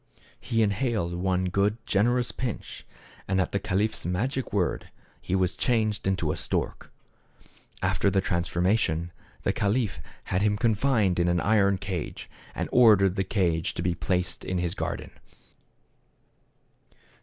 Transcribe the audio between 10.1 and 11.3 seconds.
had him confined in